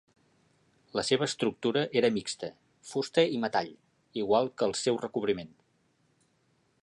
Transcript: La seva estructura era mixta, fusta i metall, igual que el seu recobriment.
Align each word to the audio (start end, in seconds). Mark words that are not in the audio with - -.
La 0.99 1.03
seva 1.09 1.25
estructura 1.31 1.83
era 2.01 2.09
mixta, 2.15 2.49
fusta 2.93 3.27
i 3.35 3.39
metall, 3.45 3.71
igual 4.23 4.51
que 4.61 4.69
el 4.71 4.75
seu 4.85 5.01
recobriment. 5.05 5.55